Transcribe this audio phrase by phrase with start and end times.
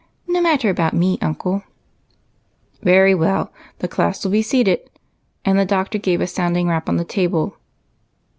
[0.27, 1.61] IS^o matter about me, uncle.""
[2.81, 4.89] Very well; the class will please be seated,"
[5.45, 7.55] and the Doctor gave a sounding rap on the table.